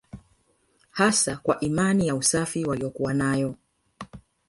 Hasa 0.91 1.37
kwa 1.37 1.59
imani 1.59 2.07
ya 2.07 2.15
usafi 2.15 2.65
waliyokuwa 2.65 3.13
nayo 3.13 3.55